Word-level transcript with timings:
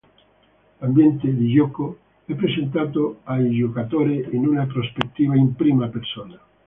L'ambiente 0.79 1.31
di 1.31 1.53
gioco 1.53 1.95
è 2.25 2.33
presentato 2.33 3.19
al 3.25 3.47
giocatore 3.51 4.15
in 4.31 4.47
una 4.47 4.65
prospettiva 4.65 5.35
in 5.35 5.53
prima 5.53 5.89
persona. 5.89 6.39